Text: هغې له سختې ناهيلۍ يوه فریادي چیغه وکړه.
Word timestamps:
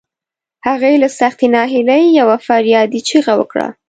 هغې 0.67 0.93
له 1.03 1.09
سختې 1.19 1.47
ناهيلۍ 1.55 2.03
يوه 2.19 2.37
فریادي 2.47 2.99
چیغه 3.09 3.33
وکړه. 3.37 3.67